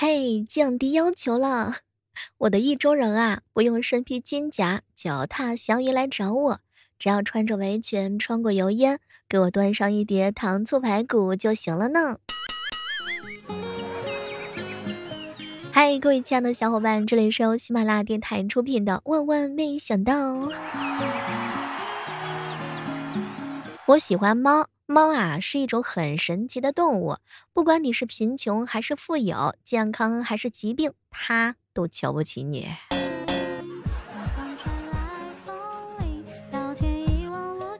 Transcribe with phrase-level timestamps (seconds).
[0.00, 1.78] 嘿，降低要求了！
[2.38, 6.60] 我的意中人啊，不用身披金甲，脚踏祥云来找我，
[7.00, 12.18] 只要穿着围裙，穿过油烟，给我端上一碟糖醋排骨就行了呢。
[15.72, 20.14] 嗨，各位亲爱的小伙伴，这里是由喜马拉雅电台出品的《万万没想到》。
[23.86, 24.68] 我喜欢猫。
[24.90, 27.18] 猫啊，是一种很神奇的动物，
[27.52, 32.68] 不管你是贫穷还是富有，健康还是疾病，它都瞧不起你。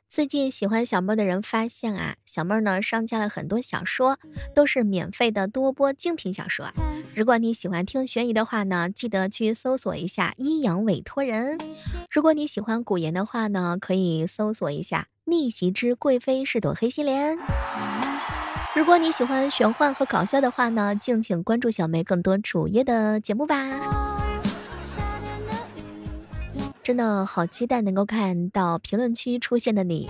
[0.07, 4.19] 最近喜欢小妹的人发现啊，小妹呢上架了很多小说，
[4.55, 6.71] 都是免费的多播精品小说。
[7.17, 11.57] 如果你喜欢听悬疑的话呢，记得去搜索一下《阴阳委托人》；
[12.11, 15.07] 如果你喜欢古言的话呢，可以搜索一下。
[15.29, 17.37] 逆袭之贵妃是朵黑心莲。
[18.75, 23.55] 如果你喜欢玄幻和搞笑的话呢，敬请关注小梅更多主页的节目吧。
[26.83, 30.09] 真的好期待能够看到评论区出现的你。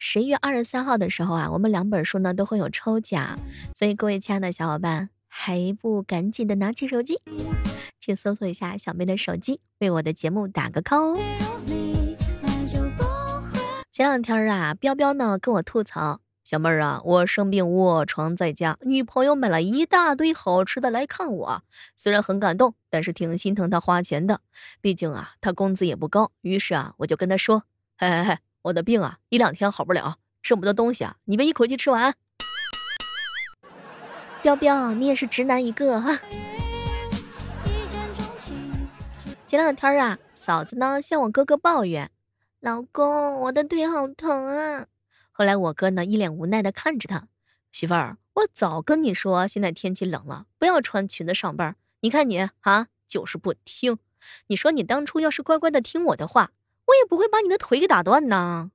[0.00, 3.38] 十一月二十三号的时候啊，我们两本书呢都会有抽奖，
[3.72, 7.20] 所以各位亲爱的小伙伴，还不赶紧的拿起手机，
[8.00, 12.01] 去搜索一下小妹的手机，为我的节目打个 call 哦。
[13.92, 21.62] 前两天啊，彪彪呢跟我吐槽，小妹儿啊，我生病卧床在家，女朋友买了一大堆好吃的来看我，
[21.94, 24.40] 虽然很感动，但是挺心疼他花钱的，
[24.80, 26.32] 毕竟啊，他工资也不高。
[26.40, 27.64] 于是啊，我就跟他说，
[27.98, 32.14] 嘿嘿嘿，我的病啊，一两天好不了，这么多东西啊，你别一口气吃完。
[34.40, 36.18] 彪彪，你也是直男一个哈。
[39.46, 42.10] 前两天啊，嫂子呢向我哥哥抱怨。
[42.62, 44.86] 老公，我的腿好疼啊！
[45.32, 47.26] 后来我哥呢一脸无奈的看着他，
[47.72, 51.74] 媳妇儿，我早跟你说，现在天气冷了，不要穿裙子上班。
[52.02, 53.98] 你看你啊，就是不听。
[54.46, 56.52] 你说你当初要是乖乖的听我的话，
[56.86, 58.70] 我也不会把你的腿给打断呢。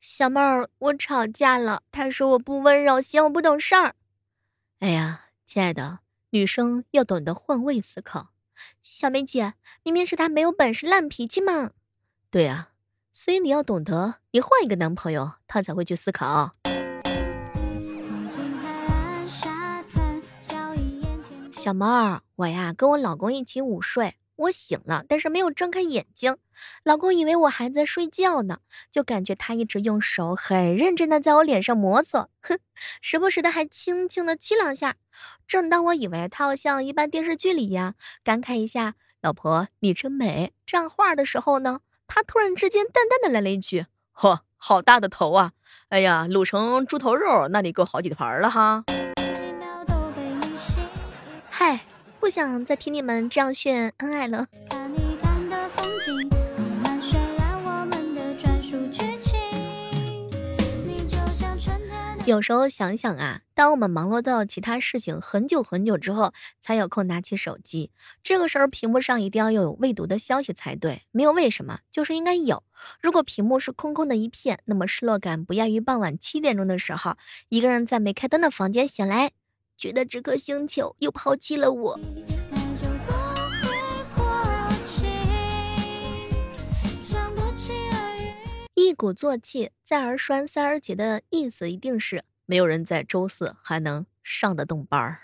[0.00, 3.96] 小妹儿，我吵架了，他说我不温柔，嫌我不懂事儿。
[4.78, 6.01] 哎呀，亲爱的。
[6.34, 8.28] 女生要懂得换位思考，
[8.82, 11.72] 小梅姐，明明是他没有本事、烂脾气嘛。
[12.30, 12.70] 对啊，
[13.12, 16.54] 所以你要懂得，你换一个男朋友，他才会去思考。
[21.52, 24.14] 小猫儿，我呀跟我老公一起午睡。
[24.36, 26.38] 我醒了，但是没有睁开眼睛。
[26.84, 28.58] 老公以为我还在睡觉呢，
[28.90, 32.58] 就感觉他一直用手很认真的在我脸上摩挲，哼，
[33.00, 34.96] 时不时的还轻轻的亲两下。
[35.46, 43.86] 正当我以为他要像一般电视剧里呀感慨一下“老婆你真美”这样话的时候呢，他突然之间淡淡的来了一句
[44.16, 45.52] ：“嚯，好大的头啊！
[45.88, 48.84] 哎呀，卤成猪头肉那得够好几盘了哈。”
[51.50, 51.80] 嗨。
[52.20, 54.46] 不想再听你们这样炫恩爱了。
[62.24, 67.90] 有时候想想啊，当我们忙碌到其他事情很久很久之后，才有空拿起手机，
[68.22, 71.02] 这个时候屏幕上一定要有未读的消息才对。
[71.10, 72.62] 没有为什么，就是应该有。
[73.00, 77.16] 如果屏幕是空空的一片，那么失落感不亚于傍晚七点钟的时候，
[77.48, 79.32] 一个人在没开灯的房间醒来。
[79.76, 82.00] 觉得这颗星球又抛弃了我。
[88.92, 95.20] 一鼓作气，再而衰，三而竭的意思一定是没有人在周四还能上得动班儿。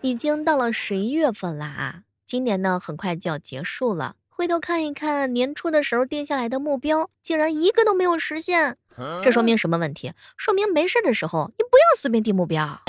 [0.00, 4.16] 已经到了十一月份了啊，今年呢很快就要结束了。
[4.30, 8.78] 回头看一看年初的时候定下来的目标，竟然一个都没有实现，
[9.22, 10.14] 这说明什么问题？
[10.38, 12.80] 说明没事的时候你不要随便定目标。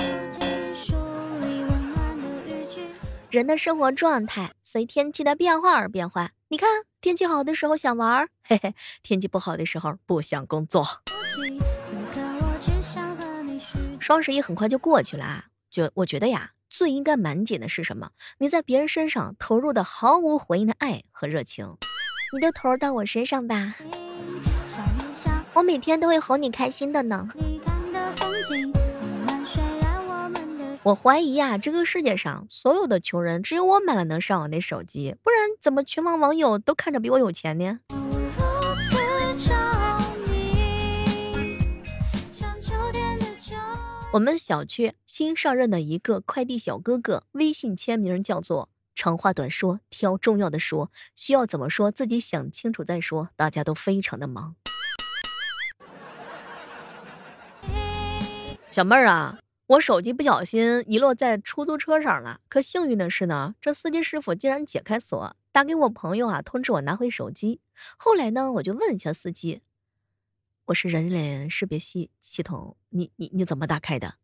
[3.35, 6.31] 人的生活状态随天气的变化而变化。
[6.47, 8.71] 你看，天气好的时候想玩，嘿嘿；
[9.03, 10.85] 天气不好的时候不想工作。
[13.99, 16.51] 双十一很快就过去了啊，就我觉得呀。
[16.67, 18.09] 最应该满减的是什么？
[18.39, 21.77] 你在别人身上投入的毫无回应的爱和热情，
[22.33, 23.75] 你就投入到我身上吧。
[25.53, 27.29] 我每天都会哄你开心的呢。
[30.85, 37.79] 我怀疑呀，这个世界上所有的穷人，只有我买了能上网的手机，不然怎么全网网友都看着比我有钱呢？
[44.13, 53.29] 我们小区新上任的一个快递小哥哥，微信签名叫做长话短说，挑重要的说，需要怎么说自己想清楚再说。
[53.35, 54.55] 大家都非常的忙。
[58.69, 62.39] 小妹儿啊，我手机不小心遗落在出租车上了。
[62.47, 67.59] 可幸运的是呢，这司机师傅竟然解开锁，打给我朋友啊，通知我拿回手机。
[67.97, 69.61] 后来呢，我就问一下司机
[70.65, 74.15] ：“我是人脸识别系系统，你你你怎么打开的？”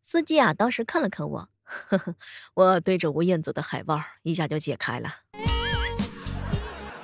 [0.00, 2.14] 司机啊，当时看了看我，呵呵，
[2.54, 5.16] 我对着吴彦祖的海报，一下就解开了。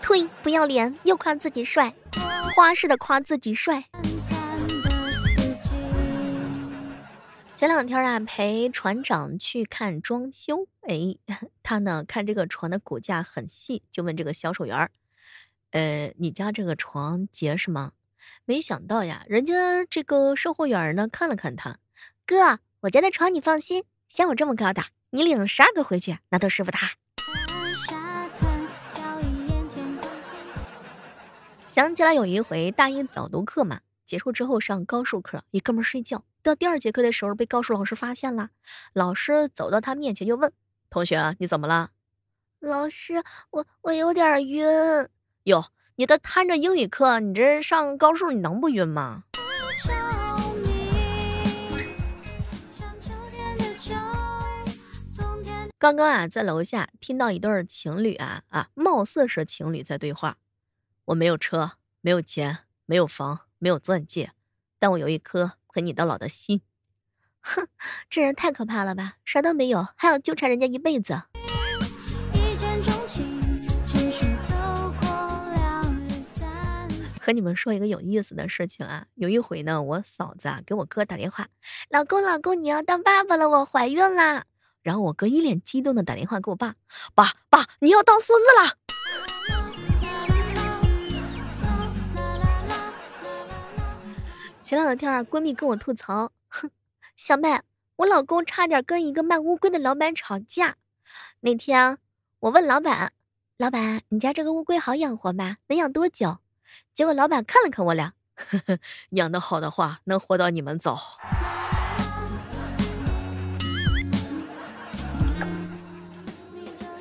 [0.01, 0.27] 呸！
[0.43, 1.95] 不要脸，又夸自己帅，
[2.55, 3.85] 花式的夸自己帅。
[7.63, 10.67] 前两天啊，陪船长去看装修。
[10.81, 11.15] 哎，
[11.63, 14.91] 他呢看这个床的骨架很细，就问这个销售员儿
[15.71, 17.93] ：“呃，你家这个床结实吗？”
[18.45, 21.79] 没想到呀，人家这个售货员呢看了看他，
[22.27, 26.95] 哥，我家的床你放心，像我这么高的，你领十二个回去，那都师傅他。
[31.69, 36.25] 想起来有一回大一早读课嘛，结束之后上高数课，一哥们睡觉。
[36.43, 38.51] 到第二节课的时候，被高数老师发现了。
[38.93, 40.53] 老师走到他面前就问
[40.91, 41.91] ：“同学，你怎么了
[42.59, 44.67] ？”“老师，我我有点晕。
[45.45, 49.23] ”“哟，你这摊着英语课，你这上高数，你能不晕吗？”
[55.79, 60.37] 刚刚啊，在楼下听到一对情侣啊啊，貌似是情侣在对话。
[61.07, 64.33] 我没有车，没有钱，没有房，没有钻戒，
[64.83, 65.53] 但我有一颗。
[65.75, 66.61] 和你到老的心，
[67.41, 67.67] 哼，
[68.11, 69.15] 这人太可怕了吧！
[69.25, 71.23] 啥都没有，还要纠缠人家一辈子。
[77.19, 81.47] 和你们说一个有意思的事情啊，有一回呢，我嫂子啊给我哥打电话，
[81.89, 84.45] 老公老公，你要当爸爸了，我怀孕啦。
[84.83, 86.75] 然后我哥一脸激动的打电话给我爸，
[87.15, 88.77] 爸爸，你要当孙子了。
[94.63, 96.71] 前两天，闺蜜跟我吐槽：“哼，
[97.17, 97.61] 小妹，
[97.97, 100.77] 我老公差点跟一个卖乌龟的老板吵架。
[101.41, 101.99] 那天
[102.39, 103.13] 我问老板
[103.59, 105.57] ：‘老板，你家这个乌龟好养活吗？
[105.67, 106.39] 能养多久？’
[106.95, 108.79] 结果老板看了看我俩，呵呵，
[109.11, 110.97] 养的好的话，能活到你们走。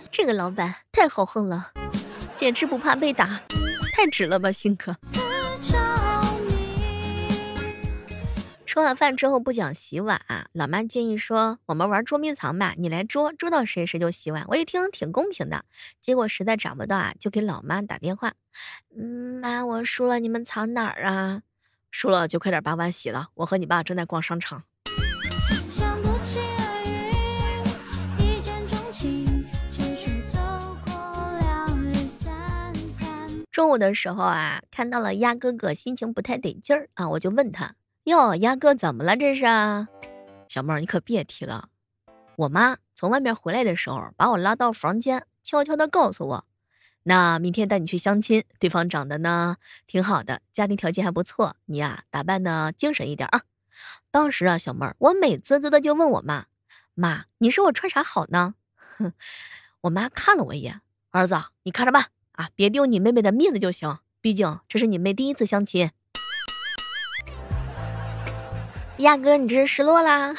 [0.10, 1.72] 这个老板太豪横了，
[2.34, 3.40] 简直不怕被打，
[3.94, 4.98] 太直了吧，性格。”
[8.72, 10.22] 吃完饭之后不想洗碗，
[10.54, 15.66] 老妈建议说：“我们玩捉迷藏吧，你来捉，捉到谁谁就洗碗。”我一听挺公平的，
[16.00, 18.32] 结果实在找不到啊，就给老妈打电话
[18.98, 21.42] ：“嗯，妈，我输了，你们藏哪儿啊？
[21.92, 24.64] 输了就快点把碗洗了，我和你爸正在逛商场。”
[33.52, 37.76] 中午的时候啊，看到了鸭哥哥心情不太得劲儿啊，我就问他。
[38.06, 39.16] 哟，鸭哥怎么了？
[39.16, 39.46] 这是
[40.48, 41.70] 小妹儿，你可别提了。
[42.36, 46.46] 我妈从外面回来的时候，把我拉到房间，悄悄的告诉我
[47.04, 53.42] ：“那明天带你去相亲，对方长得呢挺好的，家庭条件还不错，你呀打扮的精神一点啊。”
[54.10, 56.48] 当时啊，小妹儿，我美滋滋的就问我妈
[56.96, 58.56] ：“妈，你说我穿啥好呢？”
[58.98, 59.14] 哼，
[59.82, 60.82] 我妈看了我一眼
[61.12, 65.92] ：“儿子，你看着办啊，别丢你妹妹的面子就行，毕竟这是你妹第一次相亲。”
[69.02, 70.36] 亚哥，你这是失落啦？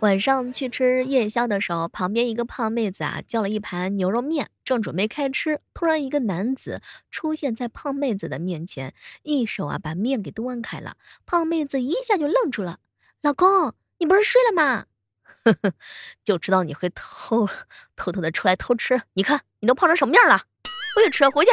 [0.00, 10.96] 晚上去吃夜宵的时候，旁边一个胖妹子啊叫了一盘牛肉面，正准备开吃，突然一个男子出现在胖妹子的面前，一手啊把面给端开了。
[11.24, 12.78] 胖妹子一下就愣住了
[13.22, 14.86] ：“老公，你不是睡了吗？”
[15.44, 15.72] 呵呵，
[16.24, 17.48] 就知道你会偷
[17.94, 19.02] 偷偷的出来偷吃。
[19.14, 20.42] 你看你都胖成什么样了？
[20.96, 21.52] 回去吃，回去。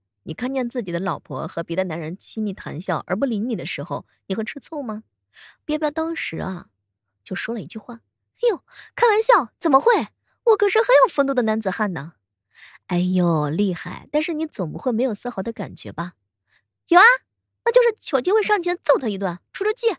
[0.23, 5.03] 你看见自己的老婆和别的男人亲密谈笑而不理你的时候，你会吃醋吗？”
[5.65, 6.67] 彪彪当时啊
[7.23, 8.01] 就说了一句话
[8.41, 8.63] ：“哎呦，
[8.95, 10.07] 开玩笑，怎么会？
[10.43, 12.13] 我可是很有风度的男子汉呢。”
[12.87, 14.07] 哎呦，厉害！
[14.11, 16.13] 但是你总不会没有丝毫的感觉吧？
[16.87, 17.03] 有啊。
[17.63, 19.95] 那就是有机会上前揍他一顿，出出气。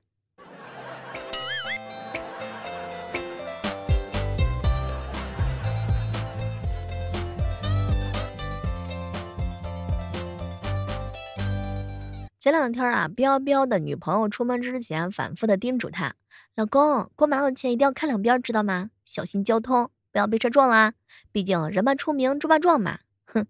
[12.43, 16.15] 前两天啊，彪彪的女朋友出门之前反复的叮嘱他
[16.57, 18.91] ：“老公，过马路前一定要看两边，知道吗？
[19.05, 20.95] 小心交通，不要被车撞了。
[21.31, 22.99] 毕竟人怕出名，猪怕壮嘛。”
[23.33, 23.47] 哼，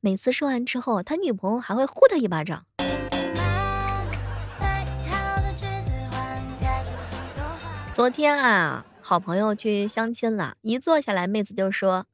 [0.00, 2.64] 每次说完之后，他女朋友还会呼他一巴掌。
[7.90, 12.06] 昨天啊，好朋友去相亲了，一坐下来，妹子就说：“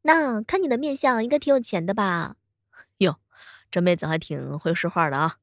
[0.00, 2.36] 那看你的面相，应该挺有钱的吧？”
[2.96, 3.16] 哟，
[3.70, 5.36] 这妹子还挺会说话的啊。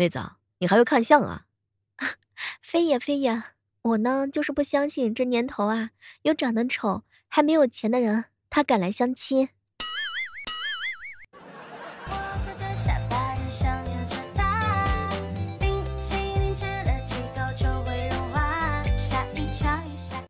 [0.00, 0.20] 妹子，
[0.58, 1.46] 你还会看相啊？
[2.62, 3.42] 非也非也，
[3.82, 5.90] 我呢就是不相信这年头啊，
[6.22, 9.48] 有长得丑还没有钱的人，他敢来相亲。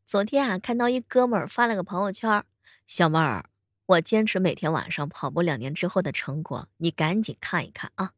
[0.06, 2.42] 昨天啊，看到一哥们儿发了个朋友圈，
[2.86, 3.44] 小妹儿，
[3.84, 8.12] 我坚持每天晚上跑步两年之后的成果，你赶紧看一看啊。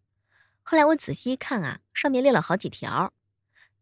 [0.63, 3.13] 后来我仔细一看啊，上面列了好几条：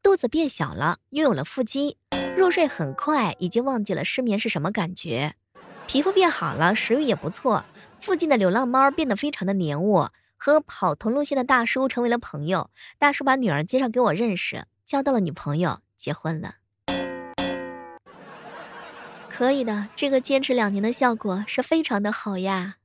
[0.02, 1.99] 肚子变小了，拥有了腹肌，
[2.37, 5.32] 入睡很快，已经忘记了失眠是什么感觉；
[5.87, 7.64] 皮肤变好了，食欲也不错；
[8.00, 12.70] 附近的流浪猫变得非常的黏我，和跑同路线的大叔成为了朋友。
[12.99, 16.54] 大叔把女儿介绍给我认识，交到了女朋友，结婚了。
[19.28, 22.76] 可以的，这个坚持两年的效果是非常的好呀。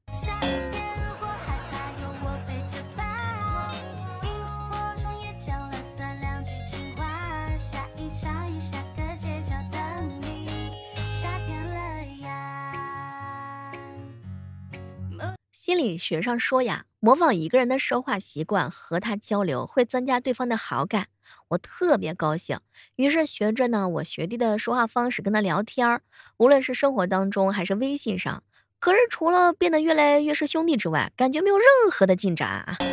[15.65, 21.07] 心理学上说呀，模仿一个人的说话习惯和他交流，会增加对方的好感。
[21.47, 22.59] 我特别高兴，
[22.97, 26.01] 于是学着呢我学弟的说话方式跟他聊天儿，
[26.35, 28.43] 无论是生活当中还是微信上。
[28.77, 32.77] 可是除了变得越来越是兄弟之外，感觉没有任何的进展啊！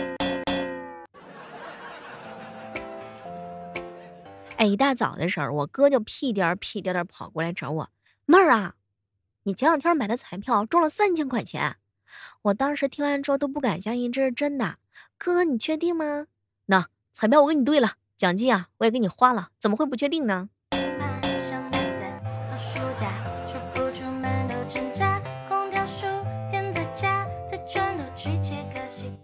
[4.59, 7.91] 哎，一大早的时候，我哥就屁颠儿屁颠儿的跑过来找我，
[8.27, 8.77] 妹儿啊，
[9.43, 11.79] 你前两天买的彩票中了三千块钱。
[12.43, 14.77] 我当时听完之后都不敢相信这是真的，
[15.19, 16.27] 哥，你确定吗？
[16.67, 20.49] 那彩票我给你兑了，奖金啊我也给你花了，怎么会不确定呢？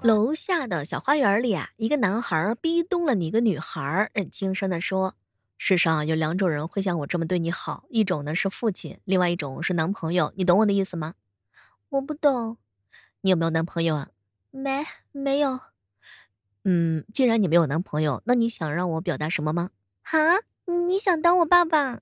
[0.03, 5.17] 楼下的小花园里啊，一个男孩逼咚了你一个女孩，轻声的说
[5.59, 11.15] ：“世上有两种人会像我这么对你好，一种呢是父亲，另外一种是男朋友，你懂我的意思吗？”
[11.91, 12.57] 我不懂。
[13.27, 14.09] 你有没有男朋友啊？
[14.53, 15.59] 没，没有。
[16.63, 19.71] 嗯，既然你没有男朋友，那你想让我表达什么吗？
[20.03, 20.37] 啊，
[20.87, 21.99] 你想当我爸爸？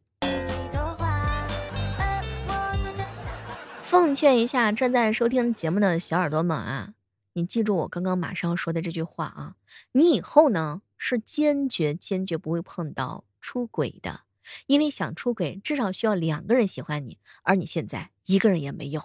[3.82, 6.92] 奉劝一下正在收听节目的小耳朵们啊，
[7.32, 9.54] 你记住我刚刚马上要说的这句话啊，
[9.92, 14.20] 你以后呢是坚决坚决不会碰到出轨的，
[14.66, 19.04] 因为想出轨至少需要两个人喜欢你，而你现在一个人也没有，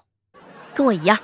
[0.76, 1.18] 跟我一样。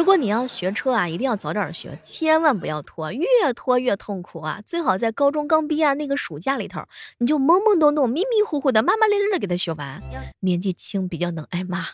[0.00, 4.62] 如果你要学车啊，一定要早点学，千万不要拖，越拖越痛苦啊！
[4.64, 6.82] 最好在高中刚毕业那个暑假里头，
[7.18, 10.02] 你就懵懵懂懂、迷迷糊糊的、骂骂咧咧的给他学完。
[10.40, 11.84] 年纪轻比较能挨骂。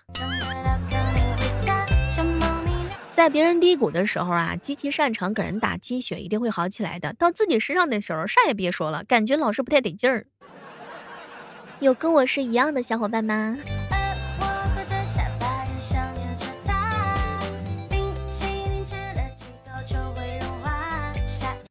[3.10, 7.12] 在别人低谷的时候啊，极其擅长给人打鸡血，一定会好起来的。
[7.14, 10.26] 到自己身上的时候，啥也别说了，感觉老是不太得劲儿。
[11.80, 13.58] 有跟我是一样的小伙伴吗？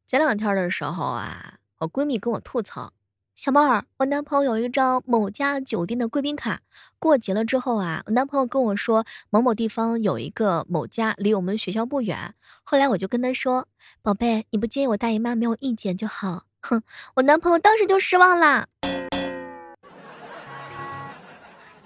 [0.07, 2.93] 前两天的时候啊，我闺蜜跟我吐槽
[3.35, 6.59] ：“小妹儿，我男朋友有一张某家酒店的贵宾卡，
[7.00, 12.35] 过节了之后啊，我男朋友跟我说某某地方有一个某家离我们学校不远。
[12.63, 13.67] 后来我就跟他说，
[14.03, 16.43] 宝贝，你不介意我大姨妈没有意见就好。
[16.62, 16.83] 哼，
[17.15, 18.67] 我男朋友当时就失望啦。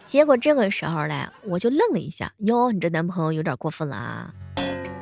[0.03, 4.33] 结果这个时候嘞，我就愣了一下，哟，你这男朋友有点过分了啊！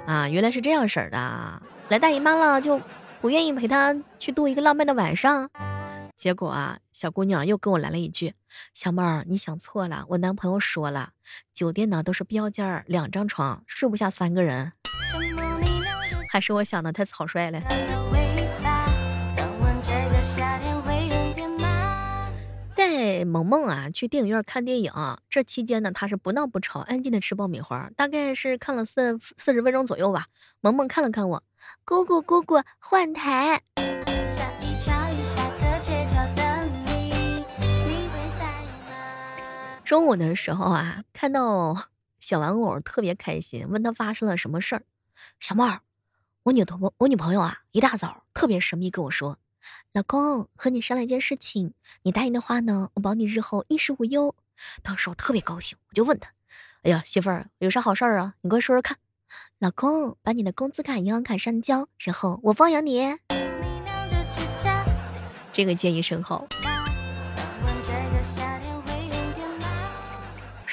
[0.05, 2.79] 啊，原来是这样式儿的，来大姨妈了就。”
[3.19, 5.49] 不愿意陪他去度一个浪漫的晚上，
[6.15, 8.35] 结果啊，小姑娘又跟我来了一句
[8.73, 11.11] ：“小妹儿，你想错了，我男朋友说了，
[11.53, 14.73] 酒店呢都是标间儿，两张床睡不下三个人。”
[16.29, 17.59] 还是我想的太草率了。
[23.25, 24.91] 萌萌啊去电影院看电影，
[25.29, 30.27] 这期间呢，他是不闹不吵，安静的吃爆米花，大概是看了四四十分钟左右吧。
[30.61, 31.43] 萌萌看了看我。
[31.83, 33.61] 姑姑，姑姑，换台。
[39.83, 41.75] 中午的时候啊，看到
[42.19, 44.83] 小玩偶特别开心，问他发生了什么事儿。
[45.39, 45.79] 小妹儿，
[46.43, 49.39] 我女朋我女朋友啊，一大早特别神秘跟我说，
[49.93, 54.35] 老公和你商量一件事情，你答应的话呢，我保你日后衣食无忧。
[54.81, 56.31] 当时我特别高兴，我就问他，
[56.83, 58.35] 哎呀，媳妇儿有啥好事儿啊？
[58.41, 58.97] 你快说说看。
[59.59, 63.17] 老公，把你的工资卡、银行卡上交，然后我包养你。
[65.51, 66.47] 这个建议甚好。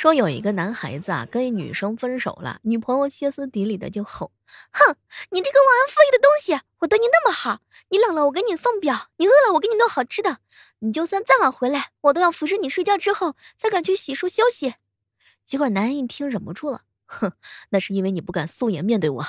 [0.04, 4.32] 说有一个男孩子啊，跟一女生分手了，女朋友歇斯底里的就吼
[4.70, 4.96] ：“哼，
[5.30, 6.60] 你这个忘恩负义的东西！
[6.80, 10.40] 我对你那么好，你冷了我给你送表，你饿了我给你弄好吃的，
[10.80, 14.74] 你就算再晚回来，我都要服侍你睡觉之后才敢去洗漱休息。”
[15.46, 17.32] 结果男人一听忍不住了，哼，
[17.70, 19.24] 那是因为你不敢素颜面对我。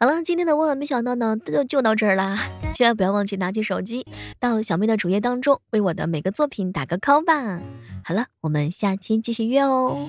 [0.00, 2.38] 好了，今天的万万没想到呢，就就到这儿啦。
[2.72, 4.06] 千万不要忘记拿起手机，
[4.38, 7.60] 到小妹的主页当中，为我的每个作品打个 call 吧。
[8.04, 10.08] 好了，我们下期继续约哦。